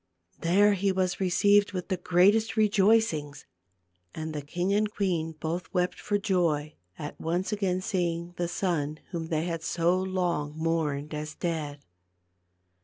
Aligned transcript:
There 0.39 0.73
he 0.73 0.91
was 0.91 1.19
received 1.19 1.73
with 1.73 1.89
the 1.89 1.97
greatest 1.97 2.57
rejoicings; 2.57 3.45
and 4.15 4.33
the 4.33 4.41
king 4.41 4.73
and 4.73 4.91
queen 4.91 5.33
both 5.39 5.71
wept 5.75 5.99
for 5.99 6.17
joy 6.17 6.73
at 6.97 7.21
once 7.21 7.51
again 7.51 7.81
seeing 7.81 8.33
the 8.35 8.47
son 8.47 8.97
whom 9.11 9.27
they 9.27 9.45
had 9.45 9.61
so 9.61 9.95
long 9.99 10.57
mourned 10.57 11.13
as 11.13 11.35
dead. 11.35 11.85